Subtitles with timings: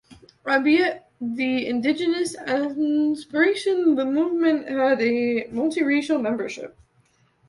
[0.47, 6.75] Albeit of indigenist inspiration, the movement had a multirracial membership.